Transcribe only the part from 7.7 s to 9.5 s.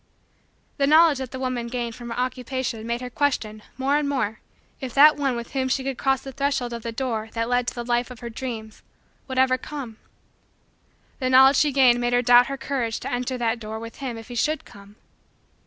the life of her dreams, would